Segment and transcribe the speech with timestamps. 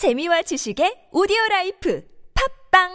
[0.00, 2.00] 재미와 지식의 오디오 라이프
[2.32, 2.88] 팝빵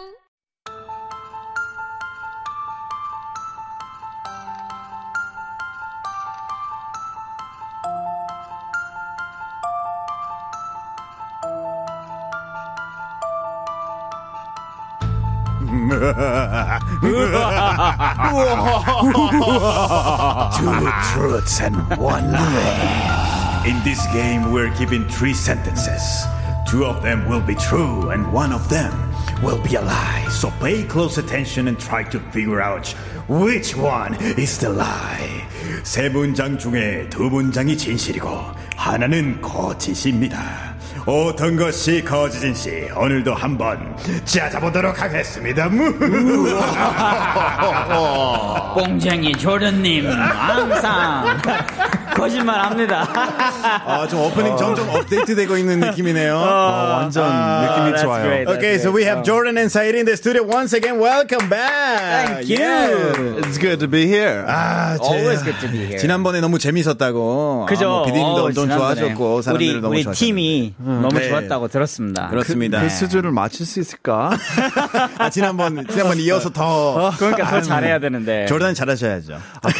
[20.58, 23.62] Two truths and one lie.
[23.64, 26.26] In this game, we're given three sentences.
[26.66, 28.92] Two of them will be true, and one of them
[29.42, 30.26] will be a lie.
[30.30, 32.88] So pay close attention and try to figure out
[33.28, 35.46] which one is the lie.
[35.84, 38.28] 세 문장 중에 두 문장이 진실이고
[38.76, 40.74] 하나는 거짓입니다.
[41.06, 45.68] 어떤 것이 거짓인지 오늘도 한번 찾아보도록 하겠습니다.
[48.74, 51.38] 꽁쟁이 조련님 항상
[52.16, 53.06] 거짓말 합니다.
[53.86, 56.34] 아, 좀 오프닝 점점 업데이트되고 있는 느낌이네요.
[56.36, 58.22] 완전 느낌이 that's 좋아요.
[58.24, 58.48] great.
[58.50, 60.98] Okay, so we have Jordan and Said in the studio once again.
[60.98, 62.46] Welcome back.
[62.46, 62.58] Thank you.
[62.58, 63.44] Yeah.
[63.44, 64.44] It's good to be here.
[64.48, 65.98] 아, 제- Always good to be here.
[65.98, 67.66] 지난번에 너무 재밌었다고.
[67.68, 67.84] 그죠?
[67.86, 68.94] 아, 뭐 비디님도 어, 엄청 지난번에.
[68.96, 70.24] 좋아하셨고 사람들도 우리 너무 우리 좋아하셨고.
[70.26, 71.28] 팀이 너무 네.
[71.28, 72.28] 좋았다고 들었습니다.
[72.28, 72.80] 그렇습니다.
[72.80, 74.30] 그 수준을 맞출 수 있을까?
[75.18, 78.46] 아, 지난번 지난번 이어서 더 그러니까 더 잘해야 되는데.
[78.46, 79.34] 조던 잘하셔야죠.
[79.34, 79.70] 음,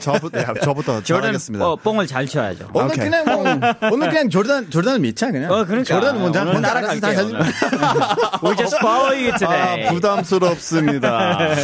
[0.00, 1.36] 저부터, 야, 저부터 조던.
[1.60, 2.68] 어, 뽕을 잘 쳐야죠.
[2.72, 3.04] 오늘 오케이.
[3.04, 5.50] 그냥 뭐 오늘 그냥 조던 조던을 믿자 그냥.
[5.50, 5.84] 어, 그러니까.
[5.84, 7.32] 조던 먼저 오늘 알아서 다 하지.
[8.42, 9.88] We just follow you 아, today.
[9.88, 11.56] 부담스럽습니다.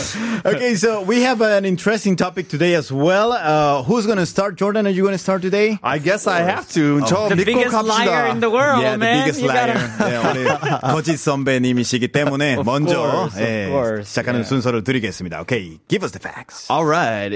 [0.44, 3.32] Okay, so we have an interesting topic today as well.
[3.32, 4.56] Uh, who's going to start?
[4.56, 5.78] Jordan, are you going to start today?
[5.82, 7.00] I guess I have to.
[7.06, 8.40] 저 the 믿고 biggest liar in 갑시다.
[8.40, 9.24] the world, yeah, the man.
[9.24, 9.74] biggest You liar.
[9.74, 10.44] gotta- 네, 우리
[10.92, 13.68] 거짓 선배님이시기 때문에 Of 먼저 course, 예,
[14.04, 14.48] 시작하는 yeah.
[14.48, 15.40] 순서를 드리겠습니다.
[15.42, 16.68] Okay, give us the facts.
[16.70, 17.32] Alright,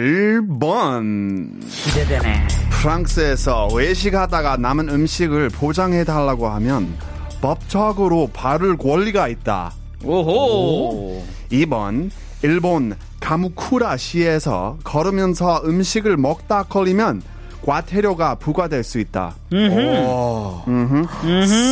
[0.00, 1.60] 1번.
[1.68, 2.48] 기대되네.
[2.70, 6.94] 프랑스에서 외식하다가 남은 음식을 포장해 달라고 하면
[7.42, 9.72] 법적으로 받을 권리가 있다.
[10.02, 11.22] 오호.
[11.52, 12.10] 2번
[12.42, 17.20] 일본 가무쿠라시에서 걸으면서 음식을 먹다 걸리면
[17.62, 19.34] 과태료가 부과될 수 있다.
[19.52, 20.62] 오.
[20.66, 21.06] 음흠.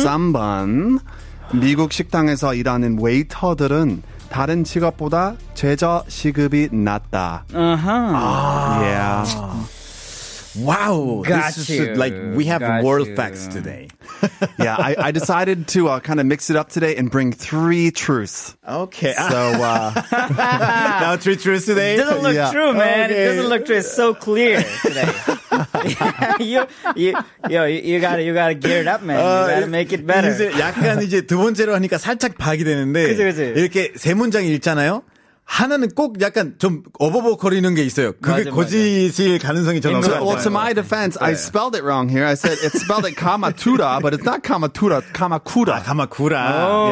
[0.05, 0.99] 3번
[1.53, 7.44] 미국 식당에서 일하는 웨이터들은 다른 직업보다 최저 시급이 낮다.
[7.52, 8.80] 아하.
[8.82, 9.64] Yeah.
[10.56, 11.82] Wow, Got this you.
[11.82, 13.16] is like we have Got world you.
[13.16, 13.88] facts today.
[14.56, 17.90] yeah, I, I decided to uh, kind of mix it up today and bring three
[17.90, 18.54] truths.
[18.62, 19.90] Okay, So, uh,
[21.02, 21.96] now three truths today.
[21.96, 22.52] doesn't look Yeah.
[22.52, 23.10] true, man.
[23.10, 23.22] Okay.
[23.24, 23.76] It doesn't look true.
[23.78, 25.10] It's so clear today.
[26.39, 26.65] You,
[26.95, 27.13] you,
[27.49, 29.17] yo, you, you gotta, you gotta gear it up, man.
[29.19, 30.31] You gotta make it better.
[30.33, 33.41] 이제 약간 이제 두 번째로 하니까 살짝 박이 되는데 그치, 그치.
[33.59, 35.03] 이렇게 세 문장 읽잖아요.
[35.51, 38.11] 하나는 꼭 약간 좀 어버버거리는 게 있어요.
[38.21, 38.55] 그게 맞아, 맞아.
[38.55, 40.21] 거짓일 가능성이 저는 없어요.
[40.23, 42.23] well, to my defense, I spelled it wrong here.
[42.23, 45.81] I said it's spelled it Kamatura, but it's not Kamatura, Kamakura.
[45.81, 46.37] 가마쿠라.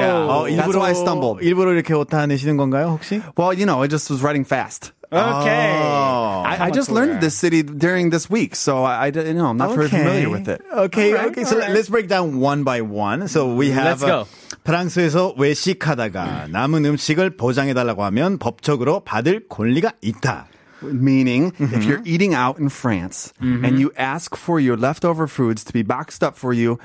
[0.02, 0.12] Yeah.
[0.26, 1.44] 어, That's 일부러 why I stumbled.
[1.46, 3.22] 일부러 이렇게 오타 내시는 건가요, 혹시?
[3.38, 4.92] Well, you know, I just was writing fast.
[5.13, 5.73] Okay.
[5.77, 6.43] Oh.
[6.47, 9.49] I, I just learned this city during this week, so I, I didn't- you know,
[9.53, 10.63] I'm not very familiar with it.
[10.73, 11.45] Okay, Alright, okay.
[11.45, 11.71] So alright.
[11.71, 13.29] let's break down one by one.
[13.29, 14.25] So we have Let's go.
[14.65, 20.47] 프랑스에서 외식하다가 남은 음식을 보장해달라고 하면 법적으로 받을 권리가 있다.
[20.83, 25.73] Meaning, if you're eating out in France and you ask for your leftover foods to
[25.73, 26.79] be boxed up for you,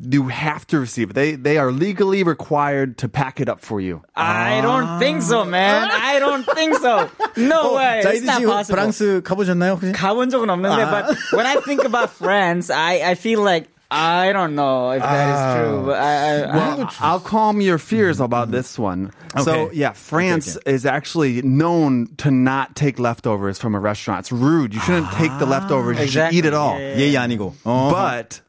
[0.00, 1.14] you have to receive it.
[1.14, 4.02] They they are legally required to pack it up for you.
[4.16, 5.90] I don't think so, man.
[5.92, 7.10] I don't think so.
[7.36, 8.00] No way.
[8.00, 8.76] It's 자이드 not 씨 possible.
[8.76, 9.76] 프랑스 가보셨나요?
[9.76, 9.92] 혹시?
[9.92, 14.54] 가본 적은 없는데, but when I think about France, I, I feel like I don't
[14.54, 15.82] know if that is true.
[15.86, 19.10] But I, I, I, Well, I'll calm your fears about this one.
[19.42, 19.76] So, Okay.
[19.76, 24.20] yeah, France is actually known to not take leftovers from a restaurant.
[24.20, 24.72] It's rude.
[24.74, 25.98] You shouldn't take the leftovers.
[25.98, 26.38] You should Exactly.
[26.38, 26.78] eat it all.
[26.78, 27.52] Yeah, yeah, 예의 아니고.
[27.66, 27.90] 어.
[27.90, 28.40] But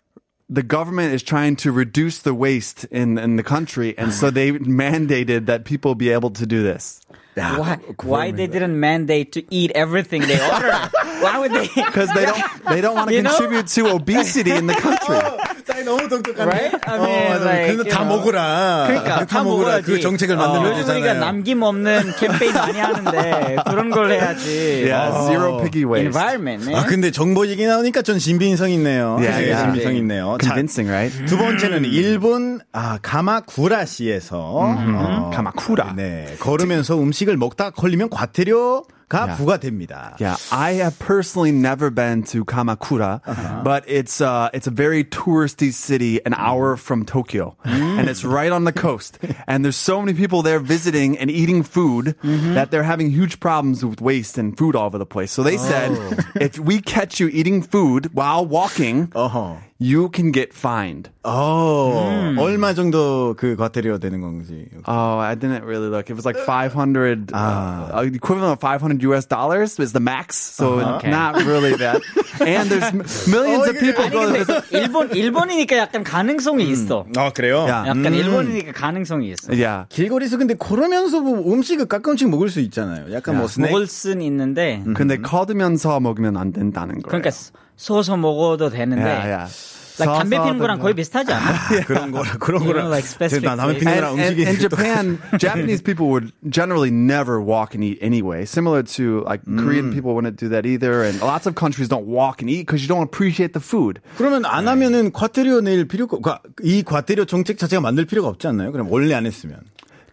[0.48, 4.52] the government is trying to reduce the waste in, in the country, and so they
[4.52, 7.00] mandated that people be able to do this.
[7.34, 10.72] why, why they didn't mandate to eat everything they order?
[11.20, 11.66] why would they?
[11.74, 13.30] Because they don't they don't want to You know?
[13.36, 15.16] contribute to obesity in the country.
[15.20, 15.38] Oh,
[15.86, 16.50] 너무 똑똑하네.
[16.50, 16.74] Right?
[16.84, 17.44] I 어, mean, 맞아.
[17.46, 18.18] like, you 다 know.
[18.18, 18.84] 먹으라.
[18.88, 19.80] 그러니까 다 먹으라.
[19.80, 21.20] 그 정책을 만들면 요즘 우리가 되잖아요.
[21.24, 24.84] 남김없는 캠페인 많이 하는데 그런 걸 해야지.
[24.90, 26.10] Yeah, zero piggy waste.
[26.10, 26.74] Environment, man.
[26.76, 29.16] 아 근데 정보 얘기 나오니까 좀 신빙성 있네요.
[29.22, 29.62] Yeah, yeah.
[29.62, 30.36] 신빙성 있네요.
[30.42, 31.24] 자, Convincing, right?
[31.26, 35.94] 두 번째는 일본 아, 가마쿠라시에서 어, 가마쿠라.
[35.96, 39.36] 네 걸으면서 음식을 먹다 걸리면 과태료 가 Yeah.
[39.38, 40.16] 부과됩니다.
[40.18, 43.20] Yeah, I have personally never been to Kamakura,
[43.62, 48.52] but it's uh, it's a very touristy city, an hour from Tokyo, and it's right
[48.52, 49.18] on the coast.
[49.46, 53.84] And there's so many people there visiting and eating food that they're having huge problems
[53.84, 55.32] with waste and food all over the place.
[55.32, 56.16] So they said, oh.
[56.40, 59.65] if we catch you eating food while walking, 어허.
[59.78, 61.10] You can get fined.
[61.22, 64.68] 어, 얼마 정도 그 과태료 되는 건지.
[64.86, 66.08] Oh, I didn't really look.
[66.08, 70.36] It was like 500, uh, uh, equivalent of 500 US dollars is the max.
[70.36, 71.10] So Okay.
[71.10, 72.00] not really that.
[72.40, 72.92] and there's
[73.28, 77.04] millions of people 아니 go 근데 일본 일본이니까 약간 가능성이 있어.
[77.16, 77.66] 아, 그래요?
[77.68, 77.84] 야.
[77.88, 79.52] 약간 일본이니까 가능성이 있어.
[79.52, 79.86] Yeah.
[79.88, 83.12] 길거리에서 근데 그러면서 뭐 음식을 가끔씩 먹을 수 있잖아요.
[83.12, 83.70] 약간 뭐 스낵.
[83.72, 87.08] 먹을 순 있는데 근데 커드면서 먹으면 안 된다는 거예요.
[87.08, 87.30] 그러니까
[87.76, 89.72] 쏘서 먹어도 되는데 yeah, yeah.
[89.98, 91.84] like 담배 피는 거랑 거의 비슷하지 않아?
[91.86, 92.82] 그런 거라 그런 You 거라.
[92.84, 93.78] know, like specific 나 담배.
[93.78, 98.44] 피는 거랑 음식이 in Japan, Japanese people would generally never walk and eat anyway.
[98.44, 102.42] Similar to like Korean people wouldn't do that either, and lots of countries don't walk
[102.44, 104.00] and eat because you don't appreciate the food.
[104.20, 108.72] 그러면 안 하면은 과태료 낼 필요가 과- 이 과태료 정책 자체가 만들 필요가 없지 않나요?
[108.72, 109.60] 그럼 원래 안 했으면.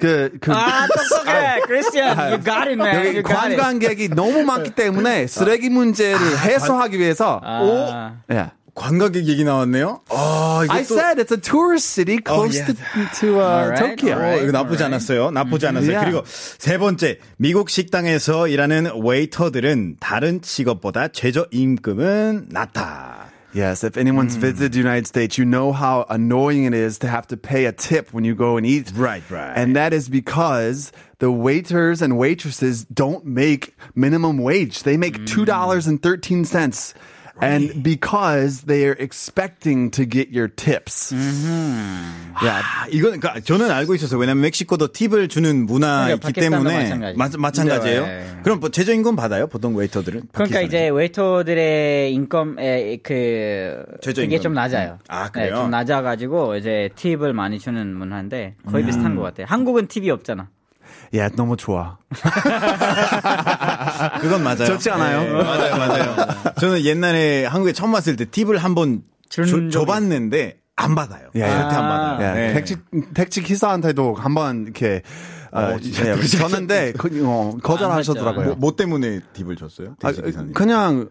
[0.04, 1.62] 그, 그 아, 똑똑해.
[1.66, 3.08] 크리스티안, you got it, man.
[3.08, 3.22] 여기.
[3.24, 8.52] 관광객이 너무 많기 때문에 쓰레기 문제를 해소하기 위해서 아, yeah.
[8.76, 10.02] 관광객 얘기 나왔네요.
[10.10, 12.74] 아, 이거 I 또 said it's a tourist city close yeah.
[12.74, 12.76] to,
[13.14, 14.12] to uh, Alright, Tokyo.
[14.12, 14.44] 어, alright.
[14.44, 15.32] 이거 나쁘지 않았어요.
[15.32, 15.96] 나쁘지 않았어요.
[15.96, 16.12] Yeah.
[16.12, 23.23] 그리고 세 번째, 미국 식당에서 일하는 웨이터들은 다른 직업보다 최저 임금은 낮다.
[23.54, 24.42] Yes, if anyone's hmm.
[24.42, 27.72] visited the United States, you know how annoying it is to have to pay a
[27.72, 28.92] tip when you go and eat.
[28.96, 29.54] Right, right.
[29.56, 34.84] And that is because the waiters and waitresses don't make minimum wage.
[34.84, 35.26] They make hmm.
[35.26, 36.94] $2.13.
[37.42, 41.12] And because they're expecting to get your tips.
[41.12, 42.23] Mm-hmm.
[42.46, 44.20] 야, 이건 그러니까 저는 알고 있었어요.
[44.20, 47.18] 왜냐면 멕시코도 팁을 주는 문화이기 그러니까 때문에 마찬가지.
[47.18, 48.06] 마, 마찬가지 예요.
[48.06, 48.26] 네.
[48.44, 49.48] 그럼 뭐 최저 임금 받아요?
[49.48, 50.24] 보통 웨이터들은?
[50.32, 50.68] 그러니까 파키스탄에서?
[50.68, 54.30] 이제 웨이터들의 인컴에 그 최저임금.
[54.30, 55.00] 그게 좀 낮아요.
[55.08, 55.54] 아, 그래요?
[55.54, 59.46] 네, 좀 낮아 가지고 이제 팁을 많이 주는 문화인데 거의 비슷한 것 같아요.
[59.50, 60.50] 한국은 팁이 없잖아.
[61.14, 61.98] Yeah, 너무 좋아.
[64.20, 64.66] 그건 맞아요.
[64.66, 65.24] 좋지 않아요?
[65.24, 66.16] 네, 맞아요, 맞아요.
[66.60, 69.02] 저는 옛날에 한국에 처음 왔을 때 팁을 한번
[69.72, 71.30] 줘봤는데 안 받아요.
[71.36, 72.18] 야, 절대 안 아.
[72.18, 72.30] 받아요.
[72.30, 72.54] 예, 네.
[72.54, 72.76] 택시
[73.14, 75.02] 택시 기사한테도 한번 이렇게
[75.52, 78.46] 어, 진짜 예, 줬는데 그, 어, 거절하셨더라고요.
[78.46, 79.96] 뭐, 뭐 때문에 팁을 줬어요?
[80.02, 80.12] 아.
[80.54, 81.10] 그냥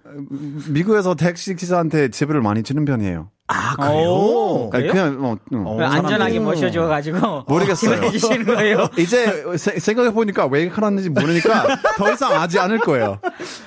[0.68, 3.30] 미국에서 택시 기사한테 팁을 많이 주는 편이에요.
[3.52, 4.92] 아, 오, 아니, 그래요?
[4.92, 5.38] 그냥 뭐
[5.72, 8.02] 어, 그 안전하게 사람들이- 모셔줘가지고 모르겠어요.
[8.04, 8.88] 해주시는 거예요.
[8.98, 11.66] 이제 세- 생각해 보니까 왜 그러는지 모르니까
[11.96, 13.18] 더 이상 하지 않을 거예요.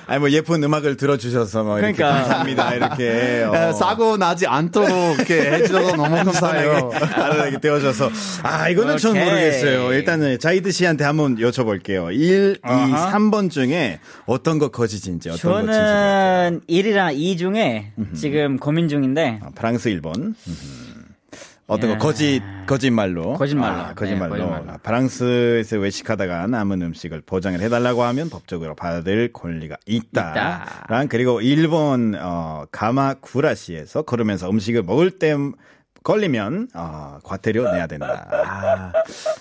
[0.06, 2.18] 아니 뭐 예쁜 음악을 들어주셔서 뭐 이렇게 그러니까.
[2.20, 3.54] 감사합니다 이렇게 어.
[3.54, 6.90] 에, 사고 나지 않도록 이렇게 해주셔서 너무 감사해요.
[7.14, 8.10] 알아내게 떼어줘서
[8.42, 9.24] 아 이거는 전 오케이.
[9.24, 9.92] 모르겠어요.
[9.92, 12.12] 일단은 자이드 씨한테 한번 여쭤볼게요.
[12.12, 13.12] 1, 2, 아하.
[13.12, 15.78] 3번 중에 어떤 거 거짓인지 어떤 거 진실인지.
[15.78, 20.34] 저는 1이랑 2 중에 지금 고민 중인데 아, 프랑스 1번.
[21.68, 23.76] 어떤 거 거짓 거짓말로 거짓말로.
[23.76, 24.72] 아, 거짓말로 네, 거짓말로.
[24.72, 30.84] 아, 프랑스에서 외식하다가 남은 음식을 보장을 해달라고 하면 법적으로 받을 권리가 있다.
[30.88, 35.34] 랑 그리고 일본 어, 가마쿠라시에서 걸으면서 음식을 먹을 때
[36.04, 38.28] 걸리면 어, 과태료 내야 된다.
[38.30, 38.92] 아.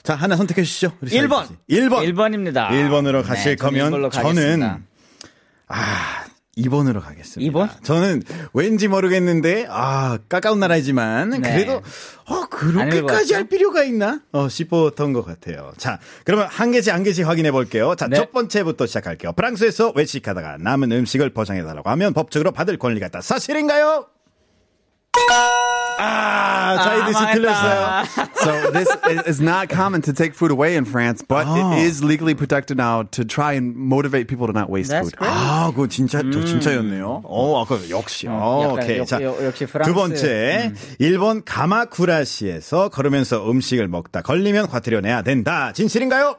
[0.01, 0.93] 자 하나 선택해 주시죠.
[1.01, 1.45] 우리 1번.
[1.45, 1.79] 사이드 씨.
[1.79, 2.11] 1번.
[2.11, 2.69] 1번입니다.
[2.69, 4.79] 1번으로 가실 거면 이걸로 저는 가겠습니다.
[5.67, 6.25] 아,
[6.57, 7.51] 2번으로 가겠습니다.
[7.51, 7.83] 2번?
[7.83, 8.23] 저는
[8.53, 11.39] 왠지 모르겠는데, 아, 까까운 나라이지만, 네.
[11.39, 11.81] 그래도,
[12.27, 13.33] 어, 안 그렇게까지?
[13.33, 14.21] 할 필요가 있나?
[14.31, 15.73] 어, 싶었던 것 같아요.
[15.77, 17.95] 자, 그러면 한 개씩 한 개씩 확인해 볼게요.
[17.95, 18.15] 자, 네.
[18.15, 19.33] 첫 번째부터 시작할게요.
[19.33, 23.21] 프랑스에서 외식하다가 남은 음식을 포장해 달라고 하면 법적으로 받을 권리가 있다.
[23.21, 24.07] 사실인가요?
[25.97, 27.33] 아, 자이드 씨 망했다.
[27.33, 28.03] 틀렸어요.
[28.41, 28.89] So this
[29.27, 33.03] is not common to take food away in France, but it is legally protected now
[33.11, 35.17] to try and motivate people to not waste That's food.
[35.17, 35.31] great.
[35.33, 37.21] 아, 그거 진짜, 저 진짜였네요.
[37.23, 38.27] 어, 아까 역시.
[38.29, 38.99] 어, 오케이.
[38.99, 39.89] 역- 자, 역- 역시 프랑스.
[39.89, 40.73] 두 번째.
[40.99, 45.71] 일본 가마쿠라시에서 걸으면서 음식을 먹다 걸리면 과태료 내야 된다.
[45.73, 46.35] 진실인가요?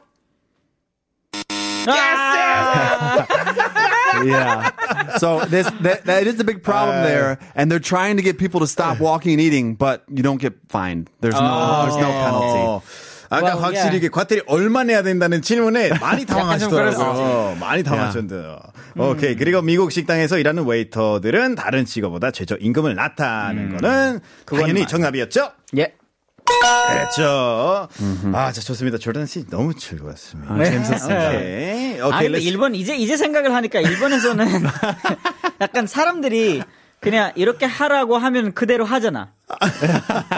[4.25, 4.71] Yeah.
[5.17, 8.59] So this that, that is a big problem there, and they're trying to get people
[8.61, 11.09] to stop walking and eating, but you don't get fined.
[11.21, 12.59] There's no there's no penalty.
[12.65, 12.81] 어,
[13.29, 13.97] 아까 Well, 확실히 yeah.
[13.97, 17.57] 이게 과태료 얼마 내야 된다는 질문에 많이 좀 당황하시더라고요.
[17.59, 18.55] 많이 당황하셨는데.
[18.97, 19.35] 오케이.
[19.35, 24.87] 그리고 미국 식당에서 일하는 웨이터들은 다른 직업보다 최저 임금을 낮다는 거는 당연히 맞아.
[24.87, 25.51] 정답이었죠?
[25.77, 25.93] 예.
[26.89, 27.87] 그렇죠.
[28.33, 28.97] 아, 자, 좋습니다.
[28.97, 30.53] 조던 씨 너무 즐거웠습니다.
[30.55, 30.65] 네.
[30.71, 31.17] 재밌었어요.
[31.17, 31.99] 오케이.
[32.01, 32.23] 아 오케이.
[32.29, 34.47] 근데 let's- 일본 이제 이제 생각을 하니까 일본에서는
[35.61, 36.63] 약간 사람들이
[37.09, 39.29] 그냥 이렇게 하라고 하면 그대로 하잖아.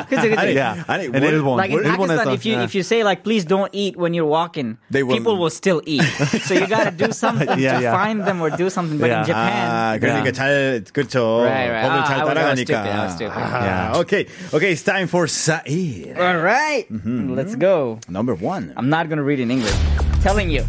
[0.08, 0.38] 그치 그치.
[0.38, 0.84] 아니, Yeah.
[0.86, 2.64] 아니, Ilbon, Like in Pakistan, 일본에서, if you yeah.
[2.70, 5.82] if you say like please don't eat when you're walking, They will- people will still
[5.90, 6.06] eat.
[6.46, 7.98] so you gotta do something Yeah, to yeah.
[7.98, 9.02] find them or do something.
[9.02, 9.26] But Yeah.
[9.26, 10.38] in Japan, 아, 그러니까 Yeah.
[10.38, 11.42] 잘, 그렇죠.
[11.42, 11.90] Right, right.
[11.90, 12.70] 법을 아, 잘 I was- I was 따라가니까.
[12.70, 13.34] stupid, I was stupid.
[13.34, 13.98] 아, Yeah.
[13.98, 14.24] 오케이.
[14.54, 16.14] 오케이, it's time for 사일.
[16.22, 16.86] all right,
[17.34, 17.98] let's go.
[18.08, 18.74] Number one.
[18.78, 19.74] I'm not gonna read in English.
[20.22, 20.62] Telling you.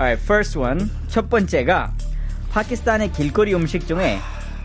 [0.00, 0.88] All right, first one.
[1.12, 1.92] 첫 번째가
[2.48, 4.18] 파키스탄의 길거리 음식 중에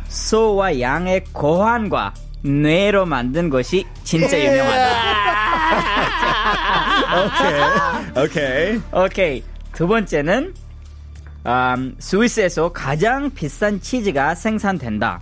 [0.07, 4.95] 소와 양의 고환과 뇌로 만든 것이 진짜 유명하다.
[8.15, 8.23] 오케이.
[8.25, 8.81] 오케이.
[8.93, 9.43] 오케이.
[9.73, 10.53] 두 번째는
[11.47, 15.21] 음, 스위스에서 가장 비싼 치즈가 생산된다.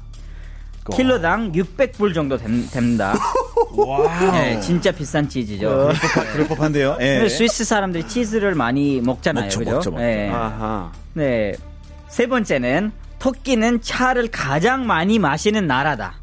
[0.94, 3.14] 킬로당 600불 정도 됨- 됩니다.
[3.76, 4.32] 와.
[4.32, 5.92] 네, 진짜 비싼 치즈죠.
[6.34, 6.98] 그럴 법한데요.
[7.00, 7.28] 예.
[7.30, 9.46] 스위스 사람들이 치즈를 많이 먹잖아요.
[9.46, 9.72] 먹죠, 그죠?
[9.72, 10.04] 먹죠, 먹죠.
[10.04, 10.30] 네.
[10.30, 10.92] 아하.
[11.14, 11.54] 네.
[12.10, 12.92] 세 번째는
[13.24, 16.16] 터키는 차를 가장 많이 마시는 나라다.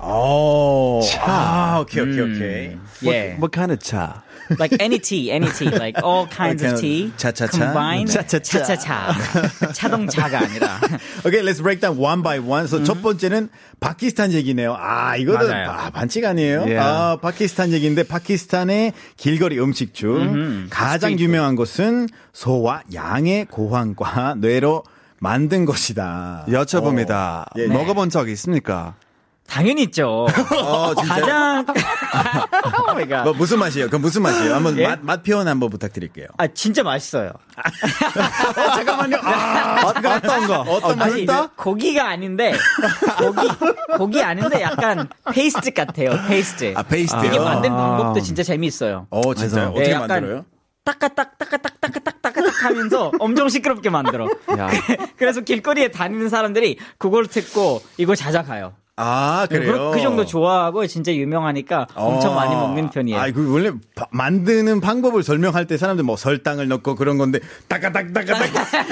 [0.00, 1.02] 오.
[1.20, 2.32] 아, 오케이, 오케이, 음.
[2.34, 2.78] 오케이.
[3.02, 3.36] Yeah.
[3.36, 4.22] What kind of cha?
[4.58, 7.12] like any tea, any tea, like all kinds of tea.
[7.18, 7.50] 차차차?
[7.58, 8.10] combined.
[8.10, 8.62] 차차차.
[8.64, 9.12] 차차차.
[9.76, 10.80] 자동차가 아니라.
[11.26, 12.64] 오케이, let's break down one by one.
[12.64, 14.78] So 첫 번째는 파키스탄 얘기네요.
[14.80, 15.52] 아, 이거는.
[15.52, 16.60] 아, 반칙 아니에요.
[16.62, 16.78] Yeah.
[16.80, 24.84] 아, 파키스탄 얘기인데 파키스탄의 길거리 음식 중 가장 street 유명한 것은 소와 양의 고환과 뇌로
[25.18, 26.44] 만든 것이다.
[26.48, 27.42] 여쭤봅니다.
[27.42, 27.44] 어.
[27.56, 27.74] 예, 네.
[27.74, 28.94] 먹어본 적 있습니까?
[29.48, 30.26] 당연히 있죠.
[30.60, 30.94] 어?
[30.94, 31.64] 가장
[32.66, 33.22] oh my God.
[33.24, 33.86] 뭐 무슨 맛이에요?
[33.86, 34.54] 그럼 무슨 맛이에요?
[34.54, 34.88] 한번 예?
[34.88, 36.26] 맛, 맛 표현 한번 부탁드릴게요.
[36.36, 37.30] 아 진짜 맛있어요.
[38.74, 39.18] 잠깐만요.
[39.22, 40.60] 아, 어떤 거?
[40.62, 41.48] 어떤 아니, 맛인데?
[41.56, 42.54] 고기가 아닌데
[43.18, 43.48] 고기
[43.96, 46.10] 고기 아닌데 약간 페이스트 같아요.
[46.26, 46.74] 페이스트.
[46.76, 47.24] 아, 페이스트요?
[47.24, 47.76] 이게 만든 아.
[47.76, 49.06] 방법도 진짜 재미있어요.
[49.10, 49.72] 어, 진짜요?
[49.76, 50.44] 예, 어떻게 만들어요?
[50.84, 52.05] 따까딱 따까딱 따까딱 따까딱
[52.66, 54.28] 하면서 엄청 시끄럽게 만들어.
[54.58, 54.68] 야.
[55.16, 58.74] 그래서 길거리에 다니는 사람들이 그걸 듣고 이거 찾아가요.
[58.98, 59.90] 아, 그래요?
[59.90, 62.34] 그, 그 정도 좋아하고 진짜 유명하니까 엄청 어.
[62.34, 63.18] 많이 먹는 편이에요.
[63.20, 68.06] 아, 그 원래 바- 만드는 방법을 설명할 때 사람들 뭐 설탕을 넣고 그런 건데 따까딱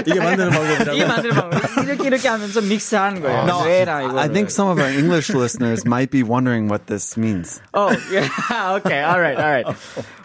[0.07, 0.93] 이게 만드는 방법이라고.
[0.93, 1.85] 이게 만드는 방법.
[1.85, 3.47] 이렇게 이렇게 하면서 믹스하는 거예요.
[3.65, 4.19] 뇌랑 이거.
[4.21, 7.63] I think some of our English listeners might be wondering what this means.
[7.73, 8.29] Oh, yeah.
[8.77, 9.03] okay.
[9.03, 9.37] All right.
[9.39, 9.67] All right.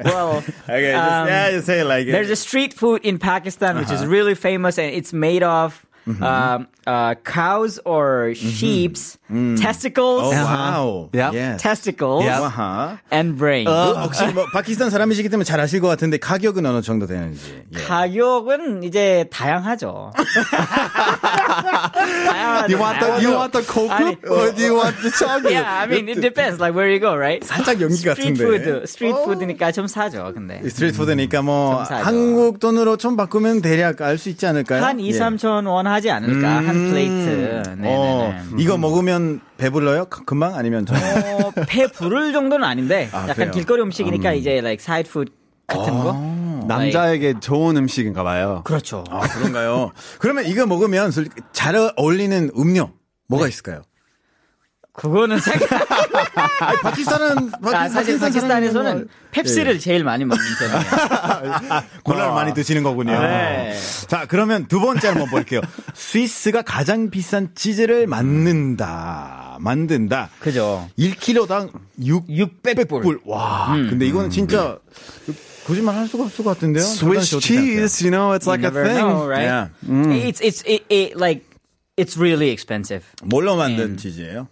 [0.03, 2.11] Well, Okay, just, um, yeah, just say it like it.
[2.11, 5.85] there's a street food in Pakistan which is really famous, and it's made of
[6.21, 9.17] um, uh, cows or sheep's
[9.61, 11.09] testicles, oh, wow.
[11.13, 11.33] Yep.
[11.33, 11.61] Yes.
[11.61, 12.99] testicles, 아하.
[13.11, 13.65] and brain.
[13.65, 17.63] 그 혹시 뭐 파키스탄 사람이시기 때문에 잘 아실 것 같은데 가격은 어느 정도 되는지.
[17.75, 17.83] 예.
[17.83, 20.11] 가격은 이제 다양하죠.
[21.85, 22.73] 다양하죠.
[22.73, 25.53] You want the you want the cocoa or do you want the chocolate?
[25.53, 26.59] Yeah, I mean it depends.
[26.59, 27.43] Like where you go, right?
[27.45, 28.45] 살짝 연기 스트리트 같은데.
[28.45, 30.31] 푸드, 스트리트 푸드니까 좀 사죠.
[30.33, 31.83] 근데 스트리트 푸드니까 뭐.
[31.89, 34.83] 한국 돈으로 좀 바꾸면 대략 알 수 있지 않을까요?
[34.83, 35.19] 한 2, 예.
[35.19, 36.47] 3천 원 하지 않을까?
[36.57, 37.61] 한 플레이트.
[37.65, 38.41] 어, 네네네.
[38.57, 40.05] 이거 먹으면 배불러요?
[40.05, 43.51] 그- 금방 아니면 좀 어, 배 부를 정도는 아닌데 아, 약간 그래요?
[43.51, 45.31] 길거리 음식이니까 이제 like side food
[45.67, 46.13] 같은 거.
[46.67, 48.61] 남자에게 좋은 음식인가 봐요.
[48.65, 49.03] 그렇죠.
[49.09, 49.91] 아, 그런가요?
[50.19, 51.11] 그러면 이거 먹으면
[51.51, 52.91] 잘 어울리는 음료
[53.27, 53.81] 뭐가 있을까요?
[54.93, 55.69] 그거는 생각.
[56.59, 61.81] 아니, 파키스탄은 아, 사실 파키스탄에서는 뭐 펩시를 제일 많이 먹는 편이에요.
[62.03, 63.19] 콜라를 많이 드시는 거군요.
[63.21, 63.77] 네.
[64.07, 65.61] 자, 그러면 두 번째 한번 볼게요.
[65.93, 69.57] 스위스가 가장 비싼 치즈를 만든다.
[69.59, 70.29] 만든다.
[70.39, 70.89] 그죠.
[70.97, 71.71] 1kg당
[72.03, 73.01] 6, 600불.
[73.03, 73.19] 불.
[73.25, 73.73] 와.
[73.89, 74.77] 근데 이거는 진짜
[75.65, 76.83] 거짓말 할 수가 없을 것 같은데요.
[76.83, 78.97] Swiss cheese, you know, it's like a thing.
[78.97, 79.45] know, right?
[79.45, 79.69] Yeah.
[80.25, 81.45] It's it's it, it like
[81.97, 83.05] it's really expensive.
[83.23, 84.47] 뭘로 만든 치즈예요?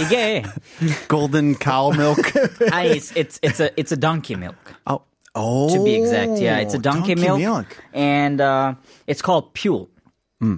[0.00, 0.42] 이게
[1.08, 2.32] Golden cow milk.
[2.70, 4.56] 아니 it's it's it's a it's a donkey milk.
[4.86, 5.02] oh,
[5.34, 7.66] 오, To be exact, yeah, it's a donkey, milk, milk.
[7.92, 8.74] and uh,
[9.06, 9.88] it's called Pule.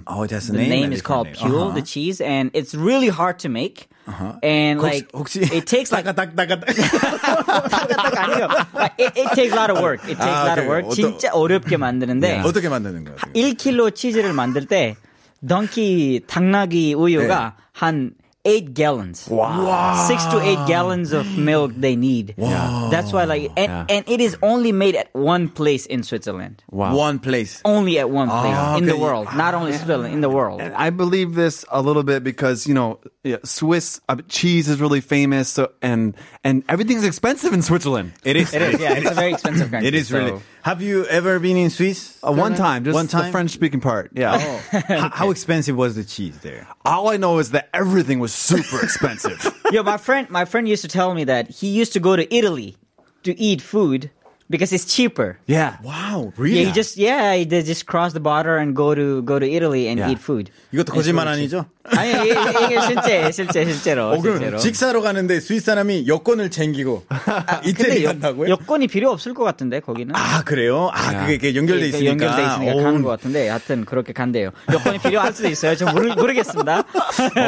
[0.07, 3.89] Oh, that's The name is called Pule, the cheese, and it's really hard to make.
[4.41, 6.67] And like 혹시 it takes like 따가닥 따가닥
[8.17, 8.47] 아니요.
[8.97, 10.01] It, it takes a lot of work.
[10.03, 10.69] It takes 아, a lot of 그래요?
[10.69, 10.85] work.
[10.87, 13.17] 어떠- 진짜 어렵게 만드는데 어떻게 만드는 거예요?
[13.35, 14.95] 1kg 치즈를 만들 때
[15.47, 18.11] 덩키 당나귀 우유가 한
[18.44, 19.28] 8 gallons.
[19.28, 20.06] Wow.
[20.08, 22.34] 6 to 8 gallons of milk they need.
[22.38, 23.86] That's why like and, Yeah.
[23.88, 26.62] and it is only made at one place in Switzerland.
[26.70, 26.94] wow.
[26.96, 27.60] One place.
[27.64, 29.02] Only at one place Ah, in the okay.
[29.02, 29.28] world.
[29.36, 30.60] Not only Switzerland, in the world.
[30.60, 34.79] And I believe this a little bit because you know yeah, Swiss uh, cheese is
[34.79, 38.13] really famous, so, and and everything's expensive in Switzerland.
[38.23, 38.53] It is.
[38.53, 39.87] It is, yeah, it's a very expensive country.
[39.87, 40.31] It is really.
[40.31, 42.17] so- Have you ever been in Swiss?
[42.23, 43.31] Uh, one time, just one the time.
[43.31, 44.11] French speaking part.
[44.15, 44.39] Yeah.
[44.87, 46.67] how, how expensive was the cheese there?
[46.85, 49.43] All I know is that everything was super expensive.
[49.71, 52.23] Yo, my friend, my friend used to tell me that he used to go to
[52.33, 52.77] Italy
[53.23, 54.09] to eat food
[54.49, 55.39] because it's cheaper.
[55.47, 55.77] yeah.
[55.83, 56.65] Wow, Yeah, really?
[56.65, 59.87] he just yeah, he did just cross the border and go to go to Italy
[59.87, 60.11] and Yeah.
[60.11, 60.51] eat food.
[60.71, 61.65] 이것도 거짓말 아니죠?
[61.96, 64.58] 아니 이게, 이게 실제 실제 실제로 어, 그럼 실제로.
[64.58, 67.04] 직사로 가는데 스위스 사람이 여권을 챙기고
[67.64, 68.48] 이태리 근데 여, 간다고요?
[68.50, 70.14] 여건이 필요 없을 것 같은데 거기는.
[70.16, 70.90] 아 그래요?
[70.92, 72.10] 아 그게 이렇게 연결돼 있으니까.
[72.10, 74.50] 연결돼 있으니까 오, 가는 것 같은데 하여튼 그렇게 간대요.
[74.72, 75.74] 여건이 필요할 수도 있어요.
[75.76, 76.78] 저 모르, 모르겠습니다.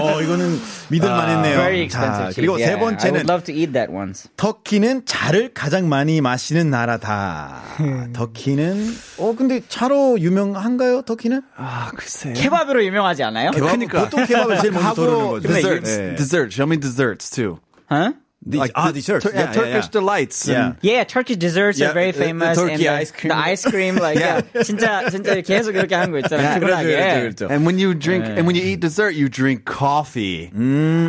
[0.00, 1.56] 어 이거는 믿을만했네요.
[1.56, 2.34] Very 자 expensive.
[2.34, 2.58] 그리고.
[2.58, 4.28] 세 Yeah, I 번째는 would love to eat that once.
[4.36, 7.62] 터키는 차를 가장 많이 마시는 나라다.
[8.12, 11.02] 터키는 어 근데 차로 유명한가요?
[11.02, 11.42] 터키는?
[11.56, 12.32] 아, 글쎄.
[12.34, 13.50] 케밥으로 유명하지 않아요?
[13.50, 13.68] 케밥?
[13.68, 14.04] 그러니까.
[14.04, 15.47] 보통 케밥을 제일 먼저 떠오르는 하고 거죠.
[15.47, 15.97] desserts.
[15.97, 16.15] 네.
[16.15, 16.51] Dessert.
[16.53, 17.59] Show me desserts too.
[17.89, 18.13] Huh?
[18.47, 19.25] Like, 아, the- desserts.
[19.25, 20.45] Tur- yeah, Turkish delights.
[20.47, 20.65] Yeah.
[20.65, 22.55] and- Yeah, Turkish desserts Yeah, are very the- the famous.
[22.55, 23.29] turkey and the, ice cream.
[23.33, 24.41] The ice cream, like, yeah.
[24.61, 26.59] 진짜, 진짜 계속 그렇게 하는 거 있잖아요.
[26.61, 26.93] 그렇죠, 푸근하게.
[26.93, 27.49] 그렇죠, 그렇죠.
[27.49, 30.51] And when you drink and when you eat dessert, you drink coffee.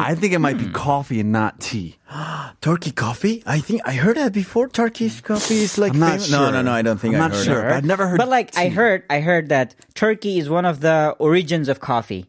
[0.01, 1.99] I think it might be coffee and not tea.
[2.63, 3.43] Turkey coffee?
[3.45, 4.69] I think I heard that before.
[4.73, 6.31] Turkish coffee is like I'm not famous.
[6.33, 6.53] No, sure.
[6.53, 6.73] no, no.
[6.73, 7.69] I don't think I'm I not heard sure.
[7.69, 7.73] it.
[7.77, 8.75] I've never heard But like, I tea.
[8.75, 12.25] heard, I heard that Turkey is one of the origins of coffee.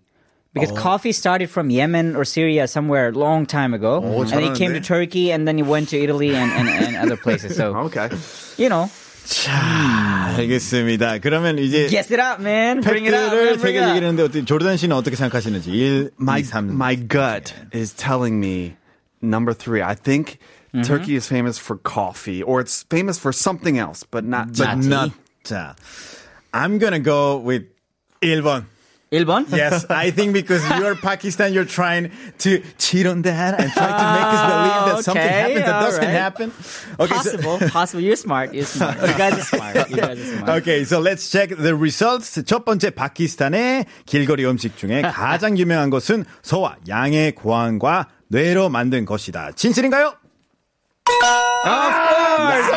[0.54, 0.76] Because Oh.
[0.76, 4.02] coffee started from Yemen or Syria somewhere a long time ago.
[4.04, 4.84] Oh, and it came to 잘하는데?
[4.84, 7.56] Turkey and then it went to Italy and, and, and other places.
[7.56, 8.10] So, Okay.
[8.58, 8.90] you know,
[9.28, 11.20] 자, 알겠습니다.
[11.20, 12.82] 그러면 이제 guess it up, man.
[12.82, 13.30] Bring it up.
[13.32, 13.90] 팩트를 Man, 세 bring 개 it up.
[13.92, 16.74] 얘기를 했는데 어떻게 조르단 씨는 어떻게 생각하시는지 1, My 2, 3.
[16.74, 18.78] my gut is telling me
[19.22, 19.82] number three.
[19.84, 20.40] I think
[20.84, 24.54] Turkey is famous for coffee, or it's famous for something else, but not.
[24.58, 25.12] but But not.
[25.44, 25.76] 자,
[26.54, 27.64] I'm gonna go with
[28.22, 28.66] 1번.
[29.13, 29.45] 1번?
[29.53, 34.07] Yes, I think because you're Pakistan, you're trying to cheat on that and try to
[34.17, 36.17] make us believe that something okay, happens that doesn't right.
[36.17, 36.53] happen.
[36.99, 38.01] Okay, so- Possible, possible.
[38.03, 38.55] You're smart.
[38.55, 38.97] You're smart.
[39.01, 39.91] You guys are smart.
[39.91, 40.49] You guys are smart.
[40.63, 42.43] Okay, so let's check the results.
[42.45, 49.53] 첫 번째 파키스탄의 길거리 음식 중에 가장 유명한 것은 소와 양의 고항과 뇌로 만든 것이다.
[49.55, 50.15] 진실인가요?
[51.65, 52.71] Of course,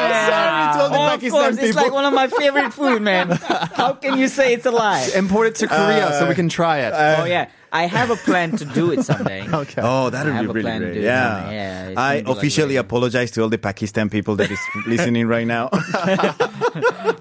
[0.86, 3.32] all the oh, of Pakistan course, it's like one of my favorite food, man.
[3.32, 5.10] How can you say it's a lie?
[5.15, 6.94] import it to Korea so we uh, can try it.
[6.94, 9.48] Uh, oh yeah, I have a plan to do it someday.
[9.62, 9.82] okay.
[9.84, 10.94] Oh, that would be a really plan to great.
[10.96, 11.51] do it Yeah.
[11.51, 15.48] Yeah, I gonna like officially apologize to all the Pakistan people that is listening right
[15.48, 15.70] now.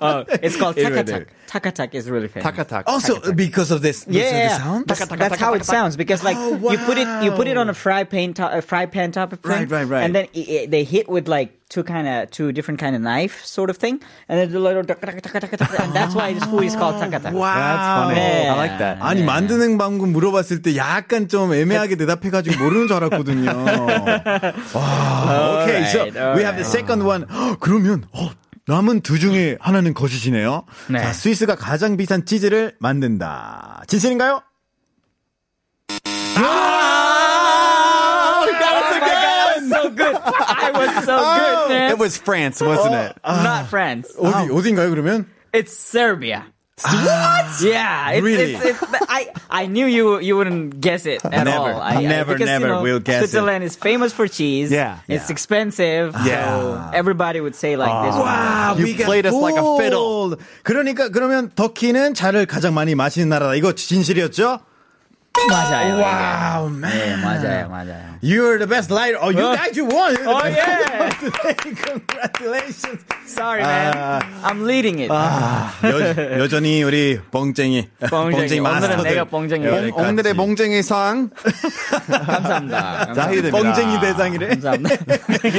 [0.01, 1.27] Oh, it's called It would takatak.
[1.55, 2.51] Takatak is really famous.
[2.51, 2.83] Takatak.
[2.91, 4.87] also, because of this, because of the Yeah, sound?
[4.91, 7.63] That's, that's how it sounds because like Oh, you put it you put it wow.
[7.63, 10.03] on a fry pan top, a fry pan top of thing, Right, right, right.
[10.03, 13.03] and then it, it- they hit with like two kind of two different kind of
[13.03, 16.15] knife sort of thing, and then the little taka, taka, taka, taka, taka, and that's
[16.15, 17.31] why this food is called takatak.
[17.33, 17.55] Wow.
[17.55, 18.19] That's funny.
[18.21, 18.53] Yeah.
[18.53, 18.99] I like that.
[19.01, 23.47] 아니 만드는 방법 물어봤을 때 약간 좀 애매하게 대답해가지고 모르는 줄 알았거든요.
[24.75, 27.27] 와, okay, so Alright, we have the second one.
[27.31, 28.31] 헉, 그러면 어,
[28.67, 30.65] 남은 두 중에 하나는 거짓이네요.
[30.89, 30.99] 네.
[31.01, 33.83] 자, 스위스가 가장 비싼 치즈를 만든다.
[33.87, 34.43] 진실인가요?
[36.37, 36.43] Oh
[38.47, 40.17] my god, I was so good.
[40.17, 41.91] I was so good, man.
[41.93, 43.15] It was France, wasn't it?
[43.25, 44.15] Not France.
[44.19, 45.27] 어디 어딘가요 그러면?
[45.53, 46.45] It's Serbia.
[46.83, 47.63] What?
[47.63, 48.55] Yeah, it's, Really?
[48.55, 51.51] it's, it's, I I knew you you wouldn't guess it at Never.
[51.71, 51.81] all.
[51.81, 53.31] I, I- Never, because, never you know, will guess it.
[53.31, 54.73] Switzerland is famous for cheese.
[54.73, 54.99] Yeah.
[55.07, 55.33] it's Yeah.
[55.33, 56.15] expensive.
[56.27, 56.59] Yeah.
[56.59, 58.17] so everybody would say like this.
[58.19, 60.41] 와, You played us like a fooled.
[60.65, 63.55] 그러니까 그러면 터키는 차를 가장 많이 마시는 나라다.
[63.55, 64.59] 이거 진실이었죠?
[65.48, 65.96] 맞아요.
[65.96, 66.78] Wow, 이게.
[66.78, 66.92] man.
[66.92, 68.20] 네, 맞아요, 맞아요.
[68.22, 69.16] You're the best liar.
[69.22, 69.56] Oh, you 어.
[69.56, 70.12] guys, you won.
[70.14, 71.00] You're the Oh, best yeah.
[71.00, 71.56] liar today.
[71.80, 73.00] Congratulations.
[73.26, 73.94] Sorry, man.
[73.96, 74.20] 아.
[74.44, 75.10] I'm leading it.
[75.10, 77.88] 여, 여전히 우리 뻥쟁이.
[78.10, 78.60] 뻥쟁이.
[78.60, 79.04] 오늘은 마스터들.
[79.10, 79.66] 내가 뻥쟁이.
[79.66, 80.10] 여기까지.
[80.10, 81.30] 오늘의 몽쟁이 상
[82.10, 83.14] 감사합니다.
[83.14, 83.58] 자희됩니다.
[83.58, 84.48] 뻥쟁이 대상이래.
[84.50, 84.96] 감사합니다.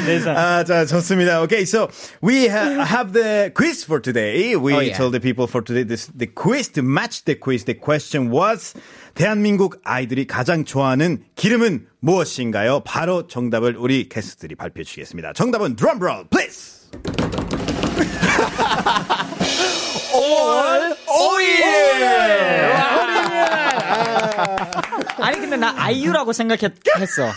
[0.05, 0.37] 대상.
[0.37, 1.41] 아, 자, 좋습니다.
[1.43, 1.89] Okay, so
[2.23, 4.55] we ha- have the quiz for today.
[4.57, 4.97] We Oh, yeah.
[4.97, 7.65] told the people for today this the quiz to match the quiz.
[7.65, 8.75] The question was
[9.16, 12.82] 대한민국 아이들이 가장 좋아하는 기름은 무엇인가요?
[12.82, 15.32] 바로 정답을 우리 게스트들이 발표해 주시겠습니다.
[15.34, 16.90] 정답은 드럼롤 please.
[25.18, 26.76] 아니 근데 나 아이유라고 생각했어.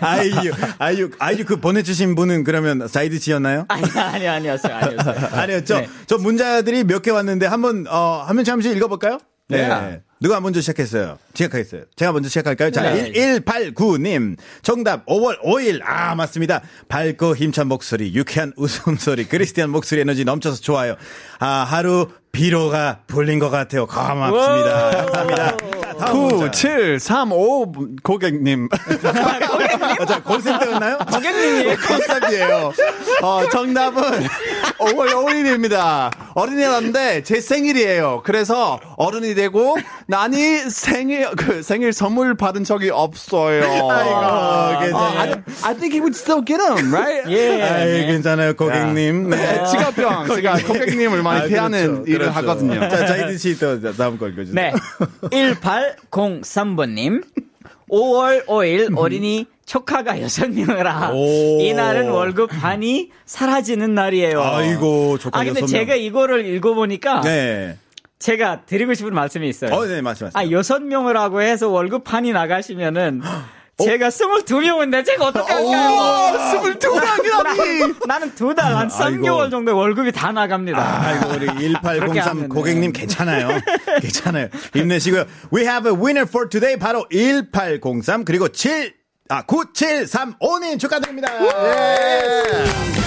[0.00, 3.66] 아이유, 아이유, 아이유 그 보내주신 분은 그러면 사이드 씨였나요?
[3.68, 4.74] 아니 아니 아니었어요.
[4.74, 5.28] 아니었어요.
[5.32, 5.88] 아니요, 저, 네.
[6.06, 9.18] 저 문자들이 몇 개 왔는데 한번, 어, 한번 잠시 읽어볼까요?
[9.48, 9.68] 네.
[9.68, 10.00] 네.
[10.20, 11.18] 누가 먼저 시작했어요?
[11.34, 11.82] 시작하겠어요.
[11.94, 12.70] 제가 먼저 시작할까요?
[12.70, 13.12] 자, 네.
[13.12, 14.36] 1189님.
[14.62, 15.80] 정답, 5월 5일.
[15.84, 16.62] 아, 맞습니다.
[16.88, 20.96] 밝고 힘찬 목소리, 유쾌한 웃음소리, 크리스티안 목소리 에너지 넘쳐서 좋아요.
[21.38, 23.86] 아, 하루 피로가 풀린 것 같아요.
[23.86, 24.90] 고맙습니다.
[24.90, 25.75] 감사합니다.
[25.98, 26.50] 자, 다음 문자.
[26.50, 28.68] 9735 고객님.
[29.98, 30.98] 어, 자, 콜센터였나요?
[31.10, 32.72] 고객님이 컨셉이에요.
[33.22, 34.02] 어, 정답은
[34.78, 36.10] 5월 5일입니다.
[36.34, 38.22] 어린이날인데 제 생일이에요.
[38.24, 43.62] 그래서 어른이 되고 나니 생일 그 생일 선물 받은 적이 없어요.
[43.64, 44.96] 아이고, 괜찮아요.
[44.96, 45.30] 어, I,
[45.62, 47.24] I think he would still get them, right?
[47.30, 47.62] 예.
[47.62, 49.30] 아이, 괜찮아요, 고객님.
[49.30, 49.36] 네.
[49.36, 50.26] 네, 직업병.
[50.34, 52.38] 제가 고객님을 많이 아, 피하는 그렇죠, 일을 그렇죠.
[52.38, 52.80] 하거든요.
[52.88, 54.54] 자, 자이드 씨또 다음 거 읽어주세요.
[54.54, 54.72] 네.
[56.10, 57.24] 1803번님.
[57.90, 61.60] 5월 5일 어린이 조카가 6명이라 오.
[61.60, 64.42] 이날은 월급 반이 사라지는 날이에요.
[64.42, 65.80] 아이고, 조카 아 근데 여섯 명.
[65.80, 67.76] 제가 이거를 읽어보니까 네.
[68.18, 69.72] 제가 드리고 싶은 말씀이 있어요.
[69.72, 70.32] 어, 네, 말씀하세요.
[70.34, 73.22] 아, 여섯 명을 하고 해서 월급 반이 나가시면은
[73.84, 75.90] 제가 22명인데 제가 어떻게 할까요?
[75.90, 78.06] 오, 22명이라니!
[78.08, 81.02] 나는 두 달, 한 3개월 정도 월급이 다 나갑니다.
[81.02, 82.48] 아이고 우리 그렇게 1803 하면은.
[82.48, 83.48] 고객님 괜찮아요.
[84.00, 84.48] 괜찮아요.
[84.74, 85.24] 힘내시고요.
[85.52, 88.94] We have a winner for today 바로 1803 그리고 7
[89.28, 91.28] 아, 9735님 축하드립니다.
[91.42, 93.05] 예.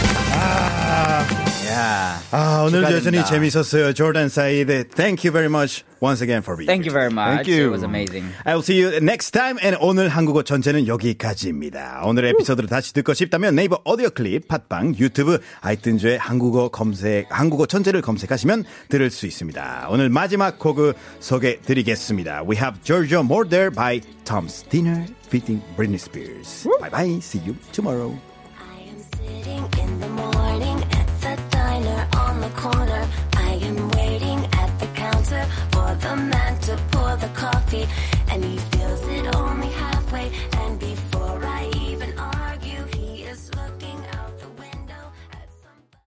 [1.80, 2.22] 아, 야.
[2.32, 2.84] 아, 오늘.
[2.84, 3.94] 여전히 재밌었어요.
[3.94, 4.90] 조던 사이드.
[4.90, 7.46] Thank you very much once again for being Thank you very much.
[7.46, 7.68] Thank you.
[7.68, 8.28] It was amazing.
[8.46, 9.58] I'll see you next time.
[9.64, 12.02] And 오늘 한국어 천재는 여기까지입니다.
[12.06, 18.02] 오늘의 에피소드를 다시 듣고 싶다면 네이버 오디오 클립, 팟빵, 유튜브, 아이튠즈의 한국어 검색, 한국어 천재를
[18.02, 19.88] 검색하시면 들을 수 있습니다.
[19.90, 22.44] 오늘 마지막 곡을 소개해 드리겠습니다.
[22.44, 26.68] We have Giorgio Moroder by Tom's Dinner featuring Britney Spears.
[26.82, 27.20] Bye bye.
[27.22, 28.18] See you tomorrow.
[32.56, 33.08] corner.
[33.36, 37.88] I am waiting at the counter for the man to pour the coffee,
[38.32, 41.09] and he fills it only halfway and before.